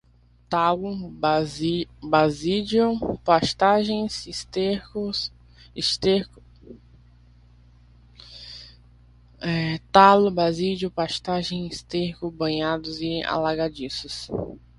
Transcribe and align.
talo, 0.49 1.09
basídio, 1.11 1.87
pastagens, 3.23 4.25
esterco, 4.25 5.11
banhados 12.31 12.99
e 13.01 13.21
alagadiços 13.23 14.27